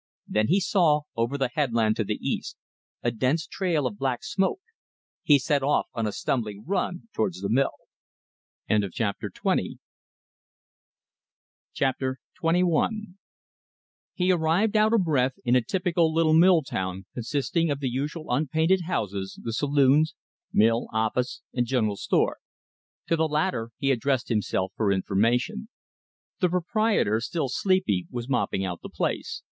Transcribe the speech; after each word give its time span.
Then 0.27 0.47
he 0.47 0.59
saw, 0.59 1.01
over 1.15 1.37
the 1.37 1.49
headland 1.53 1.95
to 1.97 2.03
the 2.03 2.15
east, 2.27 2.57
a 3.03 3.11
dense 3.11 3.45
trail 3.45 3.85
of 3.85 3.99
black 3.99 4.23
smoke. 4.23 4.61
He 5.21 5.37
set 5.37 5.61
off 5.61 5.89
on 5.93 6.07
a 6.07 6.11
stumbling 6.11 6.63
run 6.65 7.03
towards 7.13 7.41
the 7.41 7.49
mill. 7.49 7.73
Chapter 8.67 9.29
XXI 11.77 12.89
He 14.17 14.31
arrived 14.31 14.75
out 14.75 14.91
of 14.93 15.03
breath 15.03 15.33
in 15.45 15.55
a 15.55 15.61
typical 15.61 16.11
little 16.11 16.33
mill 16.33 16.63
town 16.63 17.05
consisting 17.13 17.69
of 17.69 17.79
the 17.79 17.87
usual 17.91 18.31
unpainted 18.31 18.81
houses, 18.85 19.39
the 19.43 19.53
saloons, 19.53 20.15
mill, 20.51 20.87
office, 20.91 21.43
and 21.53 21.67
general 21.67 21.95
store. 21.95 22.39
To 23.05 23.15
the 23.15 23.27
latter 23.27 23.69
he 23.77 23.91
addressed 23.91 24.29
himself 24.29 24.73
for 24.75 24.91
information. 24.91 25.69
The 26.39 26.49
proprietor, 26.49 27.19
still 27.19 27.49
sleepy, 27.49 28.07
was 28.09 28.27
mopping 28.27 28.65
out 28.65 28.81
the 28.81 28.89
place. 28.89 29.43